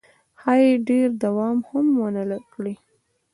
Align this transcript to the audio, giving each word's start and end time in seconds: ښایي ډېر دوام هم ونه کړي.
ښایي 0.39 0.71
ډېر 0.89 1.07
دوام 1.23 1.57
هم 1.69 1.85
ونه 2.01 2.21
کړي. 2.53 2.75